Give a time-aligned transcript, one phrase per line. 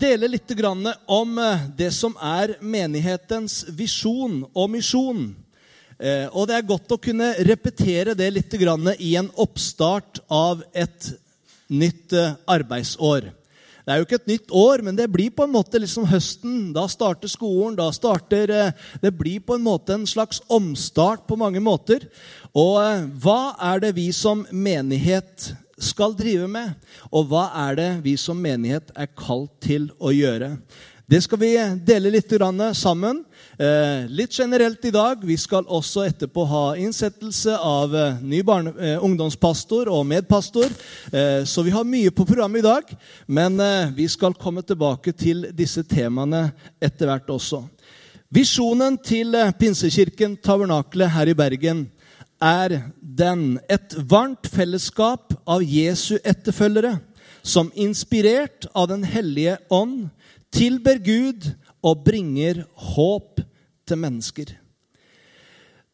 [0.00, 0.52] dele litt
[1.06, 5.34] om eh, det som er menighetens visjon og misjon.
[5.98, 8.54] Eh, Og det er godt å kunne repetere det litt
[8.98, 11.12] i en oppstart av et
[11.68, 13.30] nytt eh, arbeidsår.
[13.80, 16.72] Det er jo ikke et nytt år, men det blir på en måte liksom høsten.
[16.72, 17.76] Da starter skolen.
[17.76, 18.72] da starter,
[19.02, 22.06] Det blir på en måte en slags omstart på mange måter.
[22.54, 22.78] Og
[23.22, 26.76] hva er det vi som menighet skal drive med?
[27.10, 30.54] Og hva er det vi som menighet er kalt til å gjøre?
[31.10, 31.48] Det skal vi
[31.82, 32.30] dele litt
[32.78, 33.24] sammen.
[33.58, 35.18] Eh, litt generelt i dag.
[35.26, 40.70] Vi skal også etterpå ha innsettelse av eh, ny barne, eh, ungdomspastor og medpastor.
[41.44, 42.94] Så vi har mye på programmet i dag.
[43.26, 43.58] Men
[43.96, 47.64] vi skal komme tilbake til disse temaene etter hvert også.
[48.30, 51.88] Visjonen til Pinsekirken Tabernakle her i Bergen
[52.40, 56.96] er den et varmt fellesskap av Jesu etterfølgere
[57.42, 60.08] som inspirert av Den hellige ånd
[60.52, 61.52] tilber Gud
[61.84, 63.40] og bringer håp
[63.88, 64.56] til mennesker.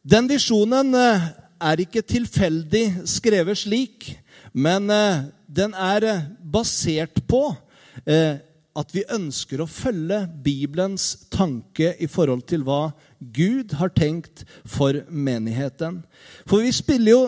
[0.07, 4.11] Den visjonen eh, er ikke tilfeldig skrevet slik,
[4.53, 7.43] men eh, den er eh, basert på
[8.77, 14.99] at vi ønsker å følge Bibelens tanke i forhold til hva Gud har tenkt for
[15.09, 16.03] menigheten.
[16.45, 17.21] For vi spiller jo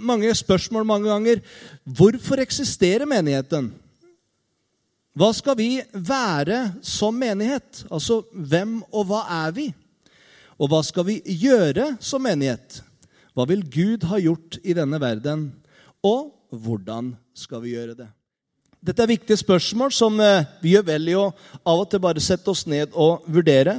[0.00, 1.40] mange spørsmål mange ganger.
[1.84, 3.70] Hvorfor eksisterer menigheten?
[5.16, 7.84] Hva skal vi være som menighet?
[7.90, 9.66] Altså, hvem og hva er vi?
[10.60, 12.82] Og hva skal vi gjøre som menighet?
[13.34, 15.48] Hva vil Gud ha gjort i denne verden?
[16.04, 18.08] Og hvordan skal vi gjøre det?
[18.80, 21.26] Dette er viktige spørsmål som eh, vi gjør vel i å
[21.68, 23.74] av og til bare sette oss ned og vurdere.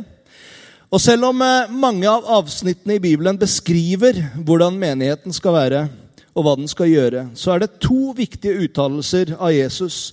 [0.94, 5.80] Og selv om eh, mange av avsnittene i Bibelen beskriver hvordan menigheten skal være,
[6.38, 10.12] og hva den skal gjøre, så er det to viktige uttalelser av Jesus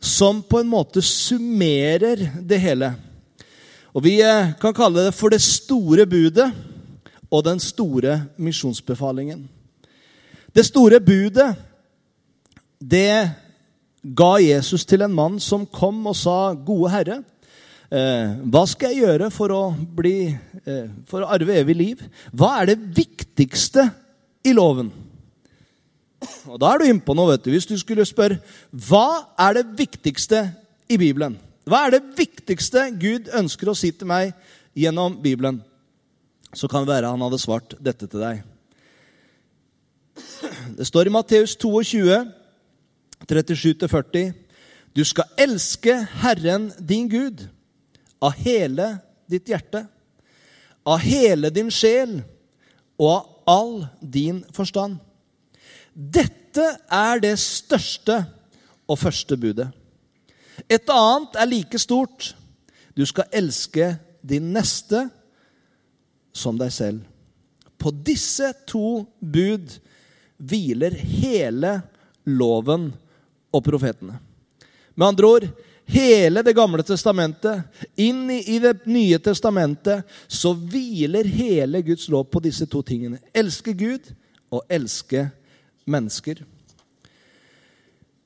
[0.00, 2.94] som på en måte summerer det hele.
[3.92, 6.48] Og Vi eh, kan kalle det for det store budet
[7.28, 9.44] og den store misjonsbefalingen.
[10.56, 11.52] Det store budet,
[12.80, 13.41] det
[14.02, 17.22] ga Jesus til en mann som kom og sa, 'Gode Herre,
[17.90, 22.02] eh, hva skal jeg gjøre for å, bli, eh, for å arve evig liv?'
[22.34, 23.90] Hva er det viktigste
[24.44, 24.92] i loven?
[26.46, 27.50] Og Da er du innpå noe, vet du.
[27.50, 28.40] Hvis du skulle spørre
[28.70, 30.54] hva er det viktigste
[30.88, 31.38] i Bibelen?
[31.66, 34.32] Hva er det viktigste Gud ønsker å si til meg
[34.74, 35.62] gjennom Bibelen?
[36.54, 38.42] Så kan det være han hadde svart dette til deg.
[40.76, 42.32] Det står i Matteus 22,
[43.28, 44.32] 37-40.
[44.96, 47.46] Du skal elske Herren din Gud
[48.22, 48.98] av hele
[49.30, 49.86] ditt hjerte,
[50.84, 52.20] av hele din sjel
[53.00, 54.98] og av all din forstand.
[55.92, 58.22] Dette er det største
[58.88, 59.68] og første budet.
[60.68, 62.32] Et annet er like stort.
[62.96, 65.06] Du skal elske din neste
[66.32, 67.00] som deg selv.
[67.76, 69.74] På disse to bud
[70.38, 71.80] hviler hele
[72.28, 72.92] loven
[73.52, 74.18] og profetene.
[74.94, 75.46] Med andre ord
[75.92, 77.62] hele Det gamle testamentet,
[77.96, 83.18] inn i, Det nye testamentet, så hviler hele Guds lov på disse to tingene.
[83.34, 84.12] Elske Gud
[84.50, 85.30] og elske
[85.84, 86.44] mennesker.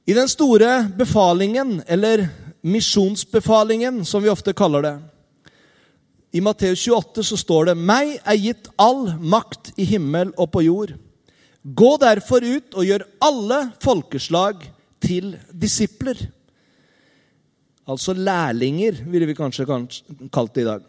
[0.07, 2.29] I den store befalingen, eller
[2.63, 4.97] misjonsbefalingen, som vi ofte kaller det,
[6.37, 10.63] i Matteus 28 så står det:" Meg er gitt all makt i himmel og på
[10.63, 10.93] jord.
[11.65, 14.61] Gå derfor ut og gjør alle folkeslag
[15.03, 16.19] til disipler.
[17.87, 20.85] Altså lærlinger, ville vi kanskje kalt det i dag.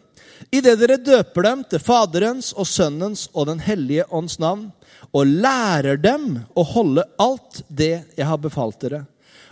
[0.54, 4.68] Idet dere døper dem til Faderens og Sønnens og Den hellige ånds navn,
[5.12, 9.04] og lærer dem å holde alt det jeg har befalt dere.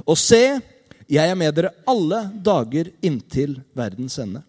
[0.05, 0.59] Og se,
[1.09, 4.43] jeg er med dere alle dager inntil verdens ende.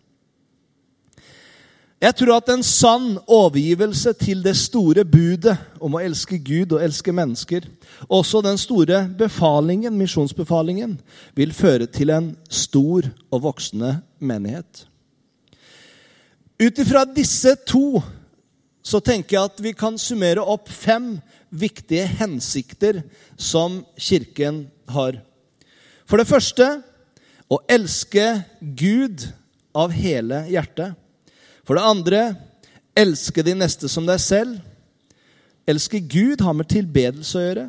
[1.97, 6.83] Jeg tror at en sann overgivelse til det store budet om å elske Gud og
[6.85, 7.63] elske mennesker,
[8.05, 10.99] også den store befalingen, misjonsbefalingen,
[11.33, 14.85] vil føre til en stor og voksende menighet.
[16.61, 18.03] Ut ifra disse to
[18.85, 21.15] så tenker jeg at vi kan summere opp fem
[21.49, 23.01] viktige hensikter
[23.41, 25.17] som Kirken har.
[26.05, 26.69] For det første
[27.49, 28.29] å elske
[28.61, 29.25] Gud
[29.73, 30.93] av hele hjertet.
[31.67, 32.21] For det andre
[32.97, 34.55] elske de neste som deg selv.
[35.67, 37.67] Elske Gud har med tilbedelse å gjøre.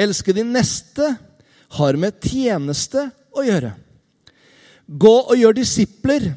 [0.00, 1.12] Elske de neste
[1.78, 3.72] har med tjeneste å gjøre.
[4.90, 6.32] Gå og gjør disipler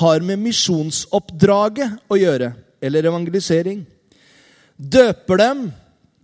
[0.00, 3.82] har med misjonsoppdraget å gjøre, eller evangelisering.
[4.76, 5.66] Døper dem,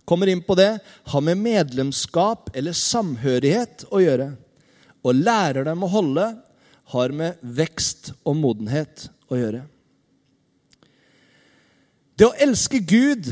[0.09, 4.31] kommer inn på det, har med medlemskap eller samhørighet å gjøre.
[5.05, 6.31] Og lærer dem å holde,
[6.89, 9.67] har med vekst og modenhet å gjøre.
[12.19, 13.29] Det å elske Gud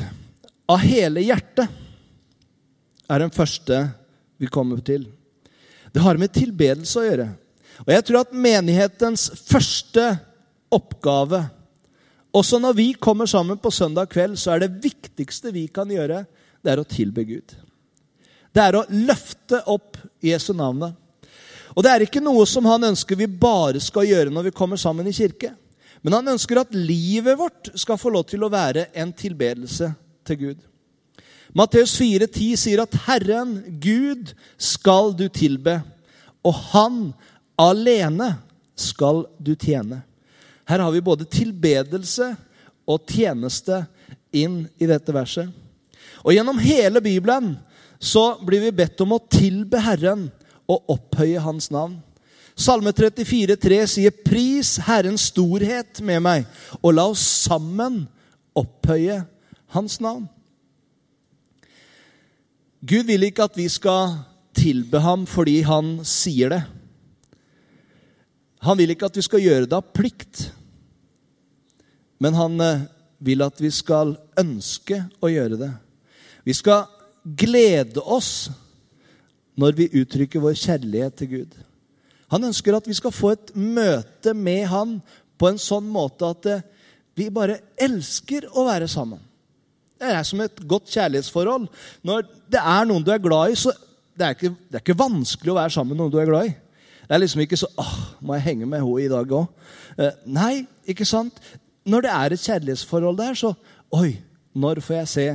[0.72, 1.68] av hele hjertet
[3.12, 3.82] er den første
[4.40, 5.10] vi kommer til.
[5.92, 7.26] Det har med tilbedelse å gjøre.
[7.84, 10.10] Og jeg tror at menighetens første
[10.74, 11.44] oppgave
[12.38, 16.20] Også når vi kommer sammen på søndag kveld, så er det viktigste vi kan gjøre,
[16.62, 17.54] det er å tilbe Gud.
[18.54, 20.94] Det er å løfte opp Jesu navnet.
[21.74, 24.78] Og det er ikke noe som han ønsker vi bare skal gjøre når vi kommer
[24.78, 25.56] sammen i kirke.
[26.08, 29.90] Men han ønsker at livet vårt skal få lov til å være en tilbedelse
[30.24, 30.62] til Gud.
[31.52, 35.82] Matteus 4,10 sier at 'Herren, Gud, skal du tilbe',
[36.48, 37.12] og Han
[37.60, 38.38] alene
[38.72, 40.00] skal du tjene.
[40.64, 42.38] Her har vi både tilbedelse
[42.88, 43.84] og tjeneste
[44.32, 45.52] inn i dette verset.
[46.24, 47.58] Og gjennom hele Bibelen
[48.00, 50.30] så blir vi bedt om å tilbe Herren
[50.72, 52.00] og opphøye Hans navn.
[52.58, 56.48] Salme 34, 34,3 sier, 'Pris Herrens storhet med meg,
[56.82, 58.08] og la oss sammen
[58.58, 59.22] opphøye
[59.76, 60.26] Hans navn'.
[62.82, 64.18] Gud vil ikke at vi skal
[64.58, 66.64] tilbe ham fordi han sier det.
[68.66, 70.48] Han vil ikke at vi skal gjøre det av plikt,
[72.18, 72.86] men han eh,
[73.22, 75.72] vil at vi skal ønske å gjøre det.
[76.46, 76.88] Vi skal
[77.38, 78.50] glede oss
[79.58, 81.58] når vi uttrykker vår kjærlighet til Gud.
[82.34, 84.98] Han ønsker at vi skal få et møte med han
[85.40, 86.66] på en sånn måte at eh,
[87.18, 89.22] vi bare elsker å være sammen.
[89.98, 91.66] Det er som et godt kjærlighetsforhold.
[92.06, 93.74] Når det er noen du er glad i, så
[94.18, 96.50] det er ikke, det er ikke vanskelig å være sammen med noen du er glad
[96.50, 96.56] i.
[97.08, 99.74] Det er liksom ikke så åh, må jeg henge med henne i dag òg?
[99.98, 100.54] Eh, nei,
[100.90, 101.40] ikke sant?
[101.88, 103.56] Når det er et kjærlighetsforhold der, så
[103.96, 104.18] Oi,
[104.52, 105.26] når får jeg se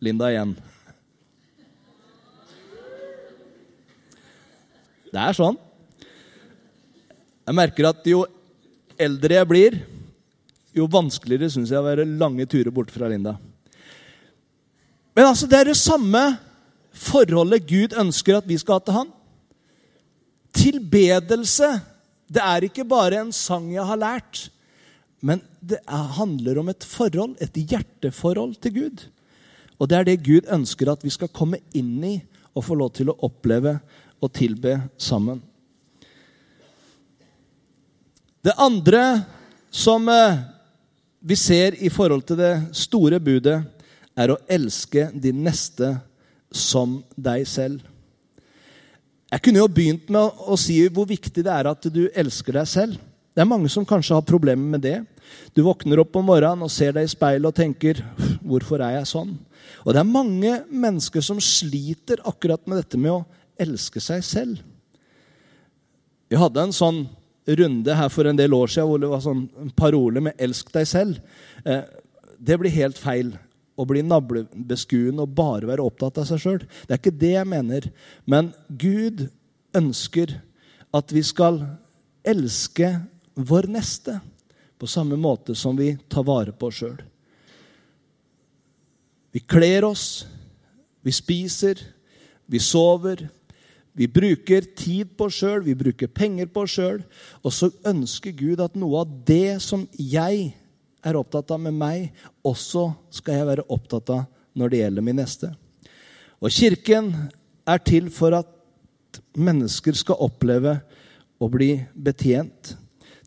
[0.00, 0.54] Linda igjen?
[5.12, 5.58] Det er sånn.
[7.42, 8.22] Jeg merker at jo
[9.00, 9.78] eldre jeg blir,
[10.72, 13.34] jo vanskeligere syns jeg å være lange turer borte fra Linda.
[15.12, 16.22] Men altså, det er det samme
[16.96, 19.10] forholdet Gud ønsker at vi skal ha til Han.
[20.56, 21.70] Tilbedelse
[22.32, 24.46] det er ikke bare en sang jeg har lært,
[25.20, 25.82] men det
[26.16, 29.04] handler om et forhold, et hjerteforhold til Gud.
[29.78, 32.16] Og det er det Gud ønsker at vi skal komme inn i
[32.54, 33.76] og få lov til å oppleve
[34.22, 35.42] og tilbe sammen.
[38.42, 39.22] Det andre
[39.70, 40.40] som eh,
[41.22, 43.60] vi ser i forhold til det store budet,
[44.18, 45.94] er å elske din neste
[46.50, 47.78] som deg selv.
[49.32, 52.68] Jeg kunne jo begynt med å si hvor viktig det er at du elsker deg
[52.68, 52.98] selv.
[53.32, 54.98] Det er mange som kanskje har problemer med det.
[55.54, 58.02] Du våkner opp om morgenen og ser deg i speilet og tenker
[58.42, 59.38] 'Hvorfor er jeg sånn?'
[59.86, 63.24] Og det er mange mennesker som sliter akkurat med dette med å
[63.58, 64.58] elske seg selv.
[66.28, 67.06] Vi hadde en sånn
[67.46, 69.46] runde her for en del år siden hvor det var sånn
[69.76, 71.20] parole med 'elsk deg selv'.
[71.64, 71.82] Eh,
[72.38, 73.38] det blir helt feil
[73.76, 76.58] å bli navlebeskuende og bare være opptatt av seg sjøl.
[76.86, 77.90] Det er ikke det jeg mener.
[78.26, 79.28] Men Gud
[79.74, 80.40] ønsker
[80.92, 81.62] at vi skal
[82.24, 83.00] elske
[83.34, 84.20] vår neste
[84.78, 86.98] på samme måte som vi tar vare på oss sjøl.
[89.32, 90.26] Vi kler oss,
[91.00, 91.78] vi spiser,
[92.46, 93.24] vi sover.
[93.92, 97.02] Vi bruker tid på oss sjøl, vi bruker penger på oss sjøl.
[97.44, 100.52] Og så ønsker Gud at noe av det som jeg
[101.02, 102.08] er opptatt av med meg,
[102.46, 104.24] også skal jeg være opptatt av
[104.56, 105.52] når det gjelder min neste.
[106.42, 107.12] Og Kirken
[107.68, 110.78] er til for at mennesker skal oppleve
[111.42, 112.74] å bli betjent.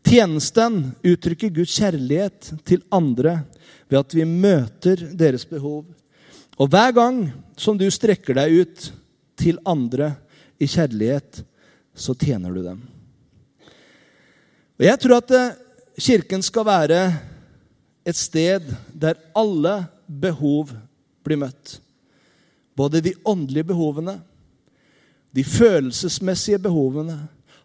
[0.06, 3.40] Tjenesten uttrykker Guds kjærlighet til andre
[3.90, 5.84] ved at vi møter deres behov.
[6.56, 7.24] Og hver gang
[7.58, 8.86] som du strekker deg ut
[9.36, 10.14] til andre
[10.58, 11.42] i kjærlighet,
[11.96, 12.82] så tjener du dem.
[14.76, 15.56] Og Jeg tror at eh,
[15.96, 17.00] Kirken skal være
[18.06, 20.74] et sted der alle behov
[21.24, 21.78] blir møtt.
[22.76, 24.18] Både de åndelige behovene,
[25.32, 27.16] de følelsesmessige behovene.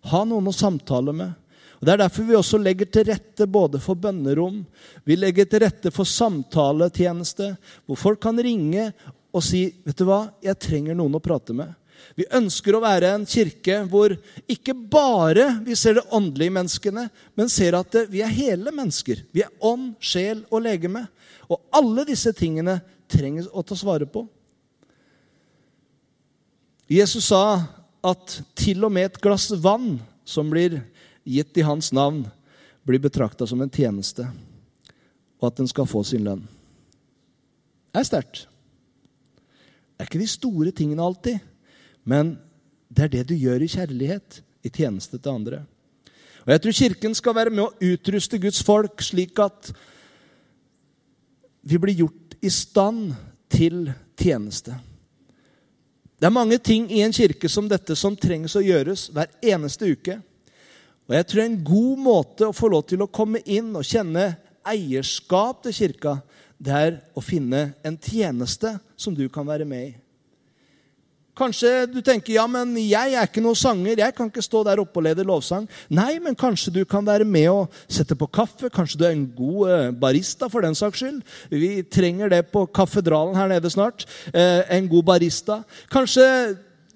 [0.07, 1.35] Ha noen å samtale med.
[1.79, 4.61] Og Det er derfor vi også legger til rette både for bønnerom,
[5.03, 7.55] vi legger til rette for samtaletjeneste,
[7.85, 8.91] hvor folk kan ringe
[9.33, 11.73] og si 'Vet du hva, jeg trenger noen å prate med'.
[12.17, 14.13] Vi ønsker å være en kirke hvor
[14.49, 19.23] ikke bare vi ser det åndelige i menneskene, men ser at vi er hele mennesker.
[19.31, 21.05] Vi er ånd, sjel og legeme.
[21.51, 22.79] Og alle disse tingene
[23.11, 24.25] trenger å ta svare på.
[26.91, 27.61] Jesus sa
[28.03, 30.81] at til og med et glass vann som blir
[31.23, 32.25] gitt i hans navn,
[32.83, 34.25] blir betrakta som en tjeneste,
[35.39, 36.41] og at den skal få sin lønn.
[37.91, 38.43] Det er sterkt.
[39.95, 41.39] Det er ikke de store tingene alltid,
[42.03, 42.35] men
[42.89, 45.63] det er det du gjør i kjærlighet, i tjeneste til andre.
[46.45, 49.71] Og Jeg tror Kirken skal være med å utruste Guds folk slik at
[51.61, 53.13] vi blir gjort i stand
[53.51, 54.73] til tjeneste.
[56.17, 59.89] Det er mange ting i en kirke som dette som trengs å gjøres hver eneste
[59.89, 60.19] uke.
[61.09, 64.27] Og jeg tror en god måte å få lov til å komme inn og kjenne
[64.61, 66.19] eierskap til kirka,
[66.61, 69.93] det er å finne en tjeneste som du kan være med i.
[71.37, 74.81] Kanskje du tenker ja, men jeg er ikke noen sanger, jeg kan ikke stå der
[74.83, 75.67] oppe og lede lovsang.
[75.93, 78.71] Nei, men kanskje du kan være med og sette på kaffe.
[78.73, 81.21] Kanskje du er en god eh, barista, for den saks skyld.
[81.53, 84.05] Vi trenger det på kaffedralen her nede snart.
[84.33, 85.61] Eh, en god barista.
[85.91, 86.27] Kanskje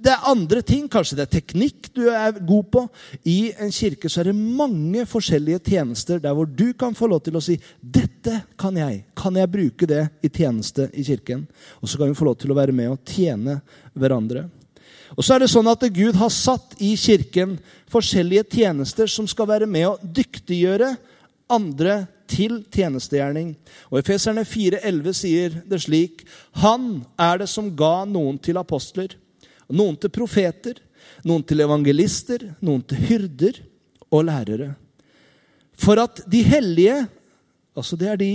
[0.05, 0.85] det er andre ting.
[0.91, 2.83] Kanskje det er teknikk du er god på.
[3.25, 7.23] I en kirke så er det mange forskjellige tjenester der hvor du kan få lov
[7.25, 9.05] til å si 'Dette kan jeg.
[9.17, 11.47] Kan jeg bruke det i tjeneste i kirken?'
[11.81, 13.61] Og så kan vi få lov til å være med og tjene
[13.93, 14.49] hverandre.
[15.17, 17.57] Og så er det sånn at Gud har satt i kirken
[17.89, 20.97] forskjellige tjenester som skal være med å dyktiggjøre
[21.49, 23.55] andre til tjenestegjerning.
[23.89, 26.25] Og Efeserne 4,11 sier det slik.:
[26.61, 29.15] Han er det som ga noen til apostler
[29.69, 30.79] noen til profeter,
[31.25, 33.61] noen til evangelister, noen til hyrder
[34.11, 34.73] og lærere.
[35.75, 37.05] For at de hellige,
[37.75, 38.33] altså det er de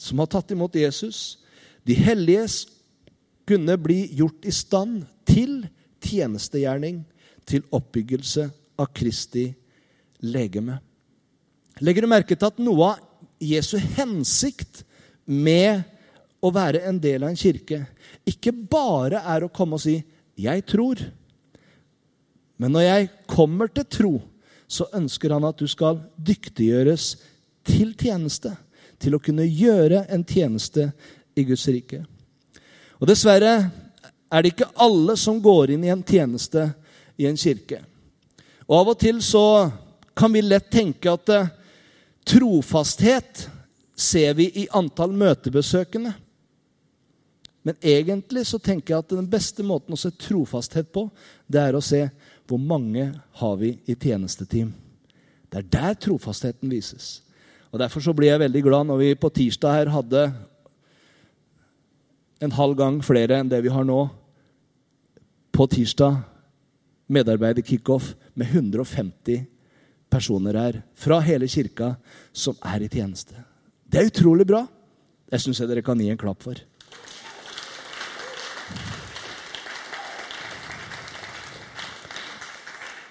[0.00, 1.38] som har tatt imot Jesus,
[1.84, 2.46] de hellige
[3.48, 5.64] kunne bli gjort i stand til
[6.04, 7.02] tjenestegjerning,
[7.50, 8.46] til oppbyggelse
[8.78, 9.48] av Kristi
[10.22, 10.76] legeme.
[11.80, 13.00] Legger du merke til at noe av
[13.40, 14.84] Jesu hensikt
[15.24, 15.82] med
[16.40, 17.82] å være en del av en kirke
[18.28, 20.02] ikke bare er å komme og si
[20.36, 21.10] 'jeg tror'.
[22.58, 24.22] Men når jeg kommer til tro,
[24.68, 27.16] så ønsker han at du skal dyktiggjøres
[27.64, 28.56] til tjeneste.
[29.00, 30.92] Til å kunne gjøre en tjeneste
[31.34, 32.04] i Guds rike.
[33.00, 33.70] Og dessverre
[34.30, 36.74] er det ikke alle som går inn i en tjeneste
[37.18, 37.80] i en kirke.
[38.68, 39.70] Og av og til så
[40.14, 41.48] kan vi lett tenke at eh,
[42.28, 43.48] trofasthet
[43.96, 46.12] ser vi i antall møtebesøkende.
[47.62, 51.06] Men egentlig så tenker jeg at den beste måten å se trofasthet på,
[51.46, 52.06] det er å se
[52.48, 54.72] hvor mange har vi i tjenesteteam.
[55.50, 57.20] Det er der trofastheten vises.
[57.70, 60.24] Og Derfor så blir jeg veldig glad når vi på tirsdag her hadde
[62.40, 64.00] en halv gang flere enn det vi har nå.
[65.52, 66.22] På tirsdag
[67.10, 69.44] medarbeider-kickoff med 150
[70.10, 71.94] personer her fra hele kirka
[72.32, 73.36] som er i tjeneste.
[73.86, 74.64] Det er utrolig bra.
[75.30, 76.58] Det syns jeg dere kan gi en klapp for.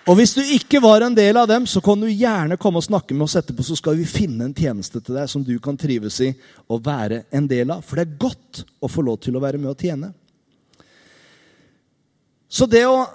[0.10, 2.88] Og Hvis du ikke var en del av dem, så kan du gjerne komme og
[2.88, 5.78] snakke med oss etterpå, så skal vi finne en tjeneste til deg som du kan
[5.78, 6.32] trives i
[6.66, 7.84] og være en del av.
[7.86, 10.10] For det er godt å få lov til å være med og tjene.
[12.50, 13.06] Så det å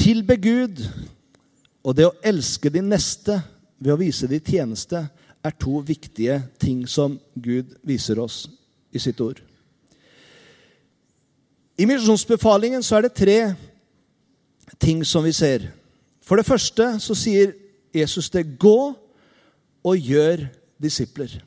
[0.00, 0.80] tilbe Gud
[1.84, 3.36] og det å elske din neste
[3.76, 5.10] ved å vise din tjeneste
[5.44, 8.46] er to viktige ting som Gud viser oss
[8.96, 9.44] i sitt ord.
[11.76, 13.36] I misjonsbefalingen så er det tre
[14.78, 15.70] ting som vi ser.
[16.22, 17.52] For det første så sier
[17.94, 18.94] Jesus det 'gå
[19.84, 20.46] og gjør
[20.82, 21.40] disipler'.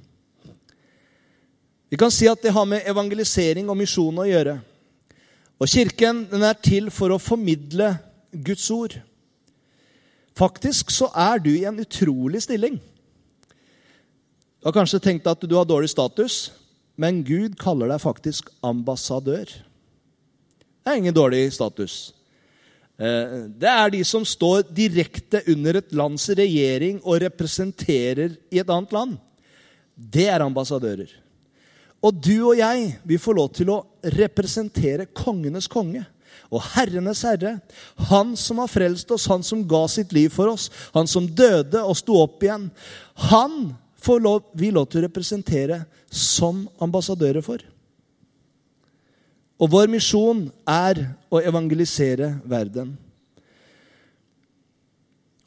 [1.89, 4.62] Vi kan si at det har med evangelisering og misjon å gjøre.
[5.60, 7.98] Og Kirken den er til for å formidle
[8.46, 8.96] Guds ord.
[10.36, 12.82] Faktisk så er du i en utrolig stilling.
[14.60, 16.51] Du har kanskje tenkt at du har dårlig status,
[16.98, 19.46] men Gud kaller deg faktisk ambassadør.
[20.84, 22.13] Det er ingen dårlig status.
[23.00, 28.69] Eh, det er de som står direkte under et lands regjering og representerer i et
[28.69, 29.17] annet land.
[29.95, 31.09] Det er ambassadører.
[32.03, 33.83] Og du og jeg, vi får lov til å
[34.17, 36.03] representere kongenes konge
[36.53, 37.55] og herrenes herre.
[38.12, 41.81] Han som har frelst oss, han som ga sitt liv for oss, han som døde
[41.81, 42.67] og sto opp igjen.
[43.31, 43.73] Han
[44.03, 45.83] får lov, vi lov til å representere
[46.13, 47.63] som ambassadører for.
[49.63, 51.00] Og vår misjon er
[51.32, 52.98] å evangelisere verden.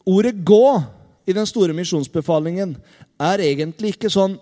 [0.06, 0.84] Ordet 'gå'
[1.26, 2.76] i den store misjonsbefalingen
[3.20, 4.38] er egentlig ikke sånn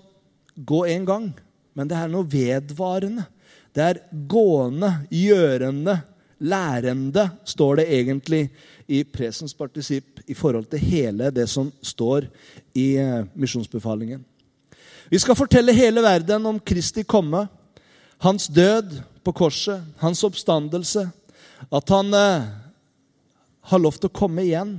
[0.54, 1.32] 'gå en gang',
[1.74, 3.26] men det er noe vedvarende.
[3.74, 6.02] Det er gående, gjørende,
[6.38, 8.50] lærende, står det egentlig
[8.88, 12.28] i presens partisipp i forhold til hele det som står
[12.74, 14.24] i eh, misjonsbefalingen.
[15.10, 17.48] Vi skal fortelle hele verden om Kristi komme,
[18.18, 21.06] hans død på korset, hans oppstandelse,
[21.72, 22.48] at han eh,
[23.70, 24.76] har lov til å komme igjen.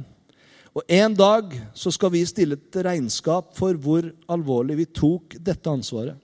[0.76, 5.72] Og En dag så skal vi stille til regnskap for hvor alvorlig vi tok dette
[5.72, 6.20] ansvaret.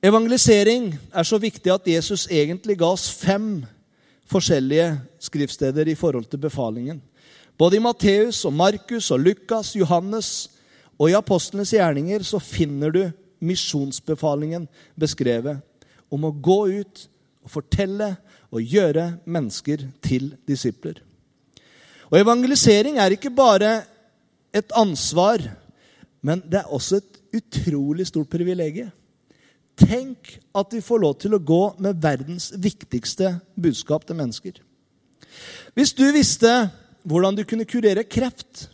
[0.00, 3.66] Evangelisering er så viktig at Jesus egentlig ga oss fem
[4.30, 7.02] forskjellige skriftsteder i forhold til befalingen.
[7.58, 10.48] Både i Matteus og Markus og Lukas, Johannes
[10.96, 13.02] og i apostlenes gjerninger så finner du
[13.44, 14.64] misjonsbefalingen
[14.96, 15.60] beskrevet
[16.10, 17.06] om å gå ut
[17.44, 18.12] og fortelle
[18.50, 20.98] og gjøre mennesker til disipler.
[22.10, 23.84] Og evangelisering er ikke bare
[24.54, 25.42] et ansvar,
[26.22, 28.90] men det er også et utrolig stort privilegium.
[29.80, 34.58] Tenk at vi får lov til å gå med verdens viktigste budskap til mennesker.
[35.72, 36.50] Hvis du visste
[37.06, 38.66] hvordan du kunne kurere kreft,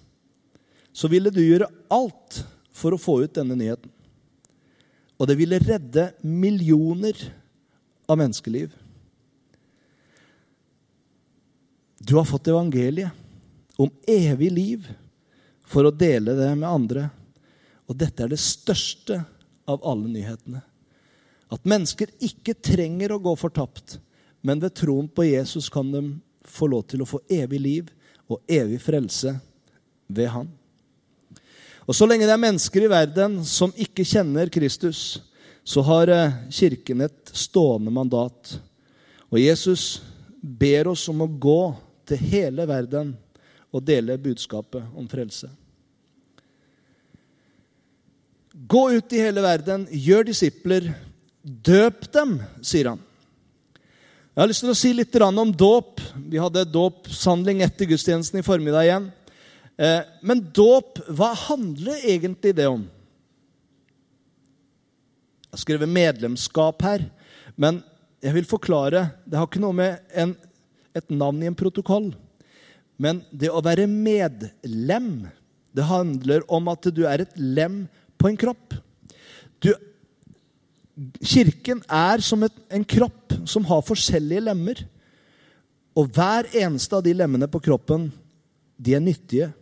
[0.97, 2.40] så ville du gjøre alt
[2.75, 3.93] for å få ut denne nyheten.
[5.16, 7.16] Og det ville redde millioner
[8.06, 8.75] av menneskeliv.
[11.99, 13.11] Du har fått evangeliet
[13.80, 14.88] om evig liv
[15.66, 17.08] for å dele det med andre.
[17.88, 19.23] Og dette er det største
[19.66, 20.62] av alle nyhetene.
[21.52, 23.99] At mennesker ikke trenger å gå fortapt,
[24.42, 26.02] men ved troen på Jesus kan de
[26.46, 27.90] få lov til å få evig liv
[28.30, 29.37] og evig frelse
[30.06, 30.50] ved Han.
[31.87, 35.21] Og Så lenge det er mennesker i verden som ikke kjenner Kristus,
[35.66, 38.57] så har eh, Kirken et stående mandat.
[39.31, 40.02] Og Jesus
[40.40, 41.61] ber oss om å gå
[42.07, 43.14] til hele verden
[43.75, 45.50] og dele budskapet om frelse.
[48.57, 50.88] Gå ut i hele verden, gjør disipler,
[51.43, 53.02] døp dem, sier han.
[54.37, 56.00] Jeg har lyst til å si litt om dåp.
[56.28, 59.07] Vi hadde dåpshandling etter gudstjenesten i formiddag igjen.
[59.76, 62.86] Eh, men dåp, hva handler egentlig det om?
[65.47, 67.04] Jeg har skrevet medlemskap her,
[67.56, 67.82] men
[68.25, 69.06] jeg vil forklare.
[69.25, 70.32] Det har ikke noe med en,
[70.97, 72.10] et navn i en protokoll.
[73.00, 75.10] Men det å være medlem,
[75.76, 77.84] det handler om at du er et lem
[78.17, 78.78] på en kropp.
[79.60, 79.71] Du,
[81.21, 84.80] kirken er som et, en kropp som har forskjellige lemmer.
[85.97, 88.08] Og hver eneste av de lemmene på kroppen,
[88.76, 89.52] de er nyttige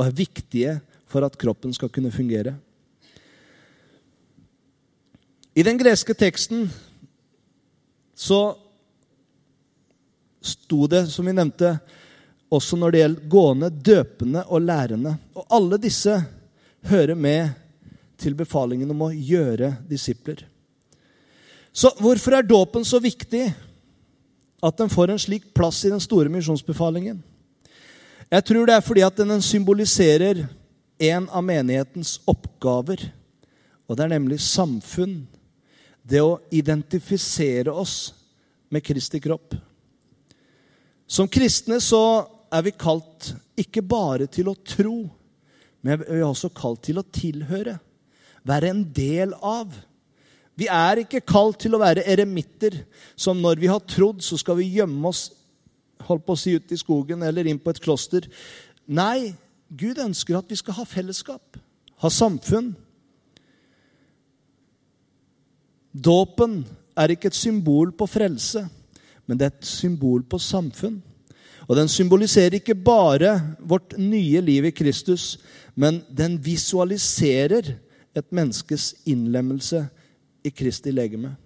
[0.00, 0.74] og er viktige
[1.10, 2.54] for at kroppen skal kunne fungere.
[5.52, 6.70] I den greske teksten
[8.16, 8.40] så
[10.40, 11.74] sto det, som vi nevnte,
[12.48, 15.16] også når det gjelder gående, døpende og lærende.
[15.36, 16.14] Og alle disse
[16.88, 17.50] hører med
[18.20, 20.46] til befalingen om å gjøre disipler.
[21.72, 23.44] Så hvorfor er dåpen så viktig
[24.60, 27.20] at den får en slik plass i den store misjonsbefalingen?
[28.30, 30.44] Jeg tror det er fordi at den symboliserer
[31.02, 33.02] en av menighetens oppgaver.
[33.90, 35.24] Og det er nemlig samfunn.
[36.06, 38.12] Det å identifisere oss
[38.70, 39.56] med Kristi kropp.
[41.10, 42.02] Som kristne så
[42.54, 45.08] er vi kalt ikke bare til å tro,
[45.82, 47.80] men vi er også kalt til å tilhøre.
[48.46, 49.74] Være en del av.
[50.54, 52.78] Vi er ikke kalt til å være eremitter,
[53.18, 55.26] som når vi har trodd, så skal vi gjemme oss
[56.08, 58.26] holdt på å si ut i skogen eller inn på et kloster.
[58.86, 59.32] Nei,
[59.70, 61.58] Gud ønsker at vi skal ha fellesskap,
[62.02, 62.72] ha samfunn.
[65.90, 66.62] Dåpen
[66.98, 68.64] er ikke et symbol på frelse,
[69.26, 71.00] men det er et symbol på samfunn.
[71.70, 75.36] Og den symboliserer ikke bare vårt nye liv i Kristus,
[75.78, 77.76] men den visualiserer
[78.14, 79.84] et menneskes innlemmelse
[80.42, 81.36] i Kristi legeme.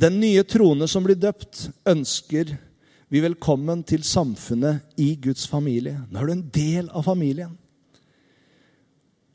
[0.00, 2.54] Den nye troende som blir døpt, ønsker
[3.12, 5.98] vi velkommen til samfunnet i Guds familie.
[6.08, 7.50] Nå er du en del av familien.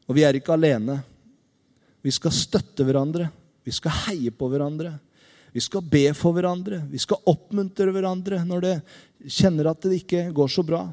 [0.10, 0.96] Og vi er ikke alene.
[2.02, 3.28] Vi skal støtte hverandre.
[3.62, 4.96] Vi skal heie på hverandre.
[5.54, 6.82] Vi skal be for hverandre.
[6.90, 8.76] Vi skal oppmuntre hverandre når det
[9.38, 10.88] kjenner at det ikke går så bra.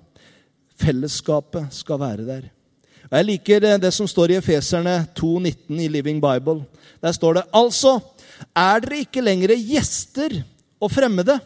[0.85, 2.51] Fellesskapet skal være der.
[3.09, 6.67] Og Jeg liker det som står i Efeserne 2,19 i Living Bible.
[7.01, 8.03] Der står det altså
[8.51, 10.41] er dere ikke lenger gjester
[10.83, 11.39] og fremmede.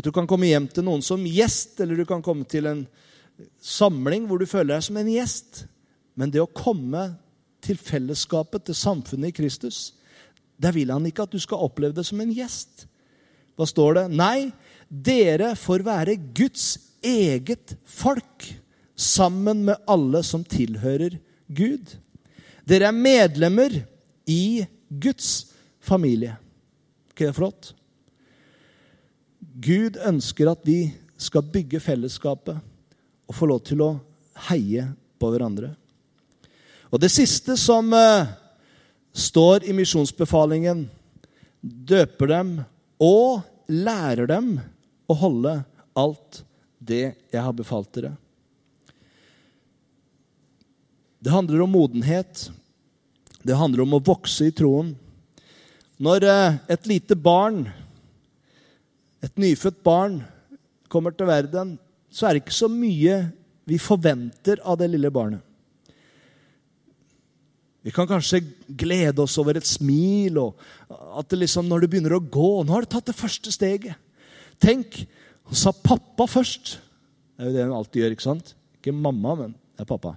[0.00, 2.86] Du kan komme hjem til noen som gjest, eller du kan komme til en
[3.60, 5.64] samling hvor du føler deg som en gjest.
[6.16, 7.10] Men det å komme
[7.62, 9.92] til fellesskapet, til samfunnet i Kristus,
[10.56, 12.86] der vil han ikke at du skal oppleve det som en gjest.
[13.56, 14.04] Hva står det?
[14.16, 14.50] Nei,
[14.88, 16.66] dere får være Guds
[17.04, 18.48] eget folk,
[18.96, 21.16] sammen med alle som tilhører
[21.50, 21.96] Gud.
[22.68, 23.74] Dere er medlemmer
[24.30, 24.62] i
[25.00, 26.36] Guds familie.
[27.10, 27.72] ikke det flott?
[29.62, 32.58] Gud ønsker at vi skal bygge fellesskapet
[33.28, 33.90] og få lov til å
[34.48, 34.86] heie
[35.20, 35.74] på hverandre.
[36.92, 38.28] Og det siste som uh,
[39.12, 40.86] står i misjonsbefalingen,
[41.62, 42.56] døper dem
[43.02, 44.56] og lærer dem
[45.08, 45.60] å holde
[45.98, 46.42] alt
[46.82, 48.14] det jeg har befalt dere.
[51.22, 52.48] Det handler om modenhet.
[53.42, 54.92] Det handler om å vokse i troen.
[56.02, 57.64] Når uh, et lite barn,
[59.22, 60.20] et nyfødt barn,
[60.92, 61.76] kommer til verden,
[62.12, 63.22] så er det ikke så mye
[63.68, 65.40] vi forventer av det lille barnet.
[67.82, 68.44] Vi kan kanskje
[68.78, 70.60] glede oss over et smil, og
[71.18, 73.98] at det liksom, når du begynner å gå Nå har du tatt det første steget.
[74.62, 75.00] Tenk,
[75.50, 76.76] hun sa pappa først.
[77.34, 78.14] Det er jo det hun alltid gjør.
[78.14, 78.52] Ikke sant?
[78.78, 80.14] Ikke mamma, men det er pappa.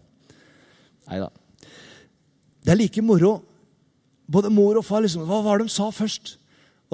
[1.09, 1.31] Nei da.
[2.65, 3.37] Det er like moro.
[4.25, 6.37] Både mor og far liksom, Hva var det de sa først?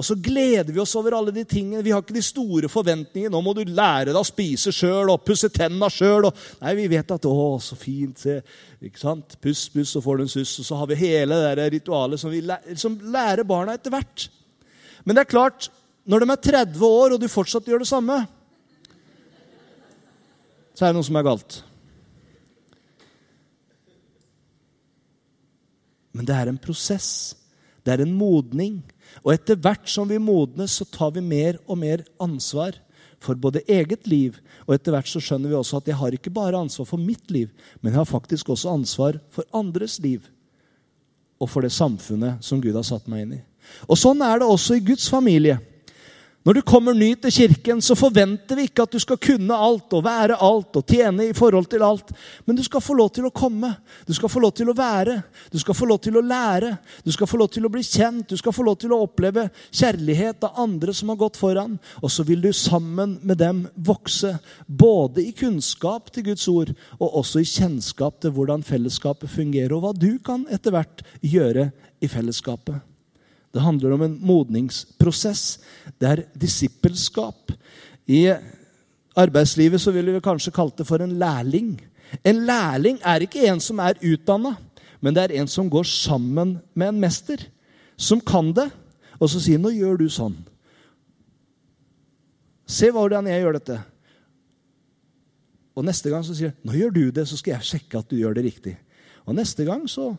[0.00, 1.82] Og så gleder vi oss over alle de tingene.
[1.84, 3.30] Vi har ikke de store forventningene.
[3.32, 6.30] Nå må du lære deg å spise sjøl og pusse tenna sjøl.
[6.62, 8.18] Nei, vi vet at 'Å, så fint'.
[8.18, 8.42] Se.
[8.82, 9.36] Ikke sant?
[9.40, 10.58] Puss, puss, så får du en suss.
[10.60, 12.74] Og så har vi hele det ritualet som vi lærer,
[13.12, 14.28] lærer barna etter hvert.
[15.04, 15.68] Men det er klart,
[16.06, 18.26] når de er 30 år, og du fortsatt gjør det samme,
[20.74, 21.62] så er det noe som er galt.
[26.12, 27.34] Men det er en prosess.
[27.82, 28.80] Det er en modning.
[29.24, 32.78] Og etter hvert som vi modnes, så tar vi mer og mer ansvar
[33.22, 36.32] for både eget liv, og etter hvert så skjønner vi også at jeg har ikke
[36.34, 40.26] bare ansvar for mitt liv, men jeg har faktisk også ansvar for andres liv.
[41.38, 43.42] Og for det samfunnet som Gud har satt meg inn i.
[43.86, 45.60] Og sånn er det også i Guds familie.
[46.42, 49.94] Når du kommer ny til kirken, så forventer vi ikke at du skal kunne alt
[49.94, 52.10] og være alt og tjene i forhold til alt.
[52.46, 53.70] Men du skal få lov til å komme.
[54.08, 55.20] Du skal få lov til å være.
[55.52, 56.74] Du skal få lov til å lære.
[57.06, 58.26] Du skal få lov til å bli kjent.
[58.26, 61.78] Du skal få lov til å oppleve kjærlighet av andre som har gått foran.
[62.02, 64.34] Og så vil du sammen med dem vokse,
[64.66, 69.86] både i kunnskap til Guds ord og også i kjennskap til hvordan fellesskapet fungerer, og
[69.86, 71.70] hva du kan etter hvert gjøre
[72.02, 72.91] i fellesskapet.
[73.52, 75.60] Det handler om en modningsprosess.
[76.00, 77.52] Det er disippelskap.
[78.08, 78.32] I
[79.16, 81.74] arbeidslivet så ville vi kanskje kalt det for en lærling.
[82.24, 84.54] En lærling er ikke en som er utdanna,
[85.00, 87.44] men det er en som går sammen med en mester.
[87.96, 88.70] Som kan det,
[89.20, 90.36] og så sier 'Nå gjør du sånn'.
[92.66, 93.82] Se hvordan jeg gjør dette.
[95.76, 98.08] Og neste gang så sier jeg 'Nå gjør du det, så skal jeg sjekke at
[98.10, 98.76] du gjør det riktig'.
[99.26, 100.16] Og neste gang så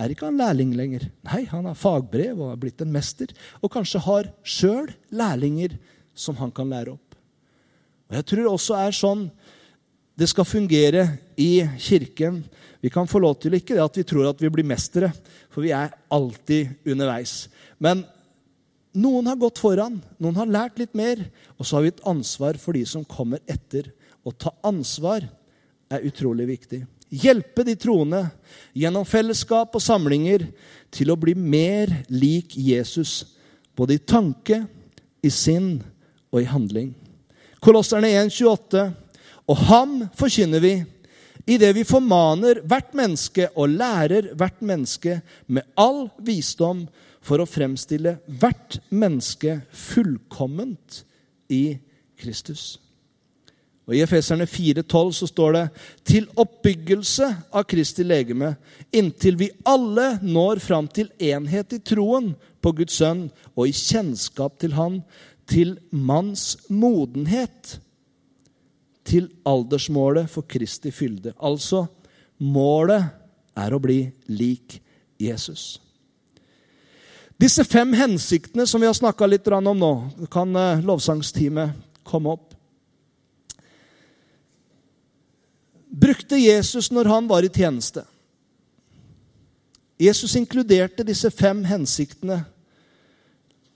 [0.00, 1.08] er ikke han lærling lenger.
[1.26, 3.32] Nei, han har fagbrev og har blitt en mester.
[3.60, 5.76] Og kanskje har sjøl lærlinger
[6.14, 7.18] som han kan lære opp.
[8.08, 9.28] Og Jeg tror også er sånn
[10.16, 11.06] det skal fungere
[11.40, 12.42] i kirken.
[12.84, 15.08] Vi kan få lov til ikke det at vi tror at vi blir mestere,
[15.48, 17.48] for vi er alltid underveis.
[17.80, 18.04] Men
[18.92, 21.22] noen har gått foran, noen har lært litt mer,
[21.56, 23.88] og så har vi et ansvar for de som kommer etter.
[24.22, 25.24] Å ta ansvar
[25.92, 28.24] er utrolig viktig hjelpe de troende
[28.72, 30.46] gjennom fellesskap og samlinger
[30.92, 33.22] til å bli mer lik Jesus,
[33.76, 34.62] både i tanke,
[35.22, 35.76] i sinn
[36.32, 36.92] og i handling.
[37.62, 38.88] Kolosserne 1,28.
[39.50, 40.74] Og ham forkynner vi
[41.50, 46.86] idet vi formaner hvert menneske og lærer hvert menneske med all visdom
[47.22, 51.02] for å fremstille hvert menneske fullkomment
[51.52, 51.78] i
[52.18, 52.78] Kristus.
[53.88, 55.62] Og I Efeserne 4,12 så står det
[56.06, 58.54] til oppbyggelse av Kristi legeme,
[58.94, 64.60] inntil vi alle når fram til enhet i troen på Guds sønn og i kjennskap
[64.62, 65.00] til Han,
[65.50, 67.78] til manns modenhet,
[69.02, 71.34] til aldersmålet for Kristi fylde.
[71.42, 71.88] Altså,
[72.38, 73.10] målet
[73.58, 74.78] er å bli lik
[75.18, 75.80] Jesus.
[77.42, 79.92] Disse fem hensiktene som vi har snakka litt om nå,
[80.30, 81.74] kan eh, lovsangsteamet
[82.06, 82.51] komme opp.
[85.92, 88.04] Brukte Jesus når han var i tjeneste.
[90.02, 92.40] Jesus inkluderte disse fem hensiktene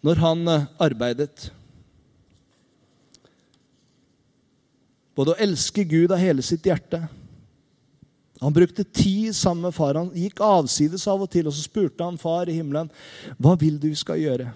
[0.06, 1.50] når han eh, arbeidet.
[5.16, 7.04] Både å elske Gud av hele sitt hjerte.
[8.42, 9.96] Han brukte tid sammen med far.
[9.96, 12.90] Han gikk avsides av og til, og så spurte han far i himmelen
[13.40, 14.50] hva vil du vi skal gjøre.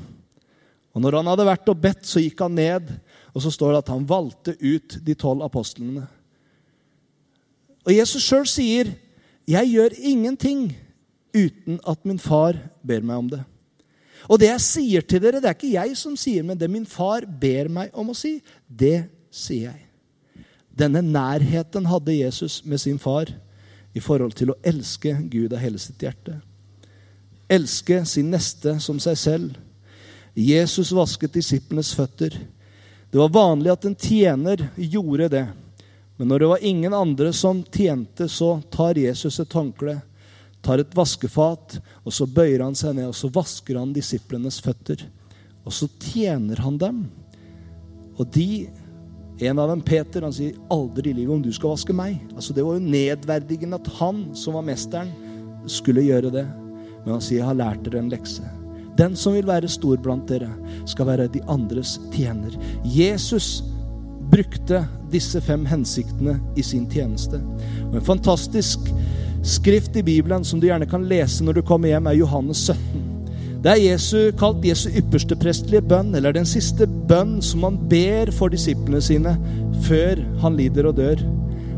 [0.90, 2.90] Og når han hadde vært og bedt, så gikk han ned,
[3.30, 6.08] og så står det at han valgte ut de tolv apostlene.
[7.90, 8.92] Og Jesus sjøl sier,
[9.48, 10.76] 'Jeg gjør ingenting
[11.34, 12.54] uten at min far
[12.86, 13.44] ber meg om det'.
[14.28, 16.86] Og det jeg sier til dere, det er ikke jeg som sier, men det min
[16.86, 19.86] far ber meg om å si, det sier jeg.
[20.78, 23.26] Denne nærheten hadde Jesus med sin far
[23.94, 26.36] i forhold til å elske Gud av hele sitt hjerte.
[27.50, 29.56] Elske sin neste som seg selv.
[30.36, 32.30] Jesus vasket disiplenes føtter.
[33.10, 35.46] Det var vanlig at en tjener gjorde det.
[36.20, 39.94] Men når det var ingen andre som tjente, så tar Jesus et håndkle,
[40.60, 45.06] tar et vaskefat, og så bøyer han seg ned, og så vasker han disiplenes føtter.
[45.64, 46.98] Og så tjener han dem.
[48.20, 48.68] Og de
[49.40, 52.20] en av dem, Peter, han sier 'aldri i livet om du skal vaske meg'.
[52.36, 55.08] Altså Det var jo nedverdigende at han, som var mesteren,
[55.64, 56.44] skulle gjøre det.
[57.00, 58.44] Men han sier 'jeg har lært dere en lekse'.
[58.98, 60.52] Den som vil være stor blant dere,
[60.84, 62.52] skal være de andres tjener.
[62.84, 63.62] Jesus
[64.30, 67.40] brukte disse fem hensiktene i sin tjeneste.
[67.90, 68.90] Og En fantastisk
[69.42, 73.06] skrift i Bibelen som du gjerne kan lese når du kommer hjem, er Johannes 17.
[73.60, 78.32] Det er Jesu, kalt Jesu ypperste prestelige bønn, eller den siste bønn som han ber
[78.32, 79.34] for disiplene sine
[79.84, 81.20] før han lider og dør.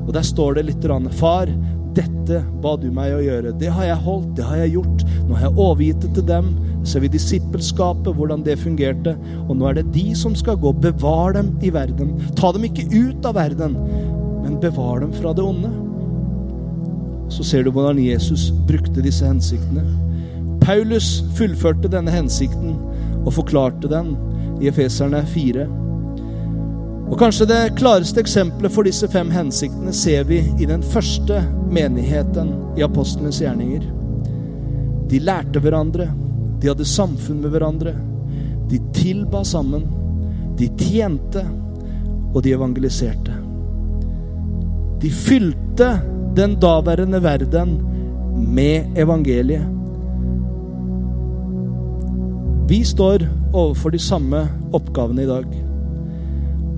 [0.06, 0.86] Og Der står det litt
[1.18, 1.50] Far,
[1.94, 3.52] dette ba du meg å gjøre.
[3.58, 5.02] Det har jeg holdt, det har jeg gjort.
[5.26, 6.52] Nå har jeg overgitt det til dem.
[6.84, 9.14] Ser vi disippelskapet, hvordan det fungerte.
[9.46, 10.72] Og nå er det de som skal gå.
[10.82, 12.16] Bevar dem i verden.
[12.38, 13.76] Ta dem ikke ut av verden,
[14.42, 15.70] men bevar dem fra det onde.
[17.32, 19.84] Så ser du hvordan Jesus brukte disse hensiktene.
[20.62, 22.76] Paulus fullførte denne hensikten
[23.22, 24.12] og forklarte den
[24.62, 25.66] i Efeserne 4.
[27.12, 31.42] Og Kanskje det klareste eksempelet for disse fem hensiktene ser vi i den første
[31.72, 33.84] menigheten i apostlenes gjerninger.
[35.10, 36.06] De lærte hverandre,
[36.62, 37.96] de hadde samfunn med hverandre,
[38.70, 39.88] de tilba sammen,
[40.57, 41.42] de tjente,
[42.33, 43.35] og de evangeliserte.
[45.03, 45.88] De fylte
[46.37, 47.75] den daværende verden
[48.55, 49.66] med evangeliet.
[52.70, 55.51] Vi står overfor de samme oppgavene i dag.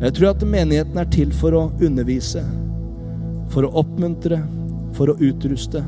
[0.01, 2.43] Jeg tror at menigheten er til for å undervise,
[3.53, 4.41] for å oppmuntre,
[4.97, 5.85] for å utruste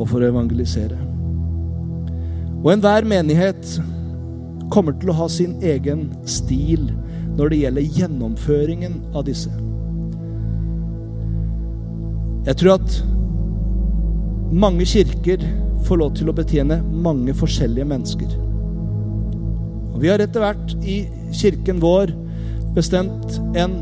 [0.00, 1.01] og for å evangelisere.
[2.62, 3.80] Og enhver menighet
[4.70, 6.86] kommer til å ha sin egen stil
[7.36, 9.50] når det gjelder gjennomføringen av disse.
[12.46, 12.96] Jeg tror at
[14.52, 15.42] mange kirker
[15.86, 18.38] får lov til å betjene mange forskjellige mennesker.
[19.92, 21.02] Og vi har etter hvert i
[21.34, 22.14] kirken vår
[22.76, 23.78] bestemt en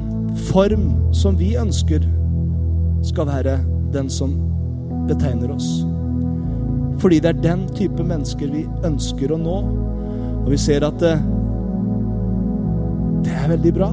[0.51, 2.05] form som vi ønsker
[3.07, 3.61] skal være
[3.95, 4.37] den som
[5.09, 5.81] betegner oss.
[7.01, 9.59] Fordi det er den type mennesker vi ønsker å nå.
[10.43, 11.15] Og vi ser at det,
[13.27, 13.91] det er veldig bra.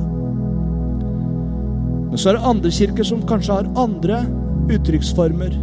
[2.08, 4.22] Men så er det andre kirker som kanskje har andre
[4.74, 5.56] uttrykksformer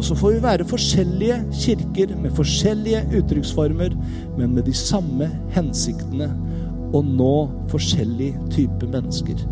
[0.00, 3.92] og så får vi være forskjellige kirker med forskjellige uttrykksformer,
[4.38, 6.30] men med de samme hensiktene
[6.96, 7.34] å nå
[7.68, 9.42] forskjellige typer mennesker.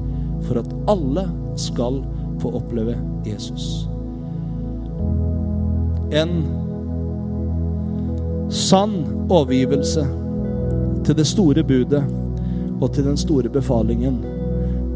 [0.47, 1.27] For at alle
[1.61, 2.01] skal
[2.41, 2.95] få oppleve
[3.29, 3.67] Jesus.
[6.17, 6.33] En
[8.51, 10.07] sann overgivelse
[11.05, 12.05] til det store budet
[12.81, 14.25] og til den store befalingen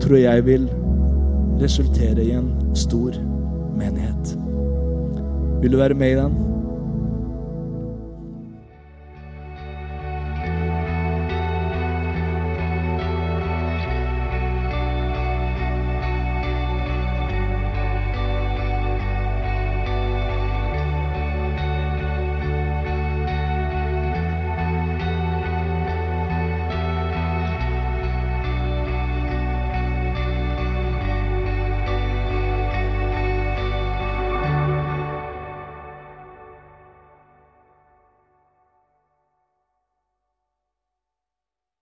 [0.01, 0.71] tror jeg vil
[1.63, 3.13] resultere i en stor
[3.79, 4.39] menighet.
[5.61, 6.52] Vil du være med i den?